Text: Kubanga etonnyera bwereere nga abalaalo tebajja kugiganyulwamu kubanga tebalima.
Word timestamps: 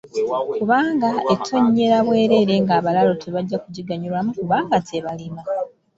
Kubanga 0.57 1.09
etonnyera 1.33 1.97
bwereere 2.07 2.53
nga 2.63 2.73
abalaalo 2.79 3.13
tebajja 3.23 3.57
kugiganyulwamu 3.63 4.31
kubanga 4.39 4.75
tebalima. 4.89 5.41